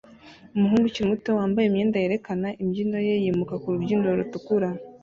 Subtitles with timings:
[0.55, 4.69] Umuhungu ukiri muto wambaye imyenda yerekana imbyino ye yimuka ku rubyiniro rutukura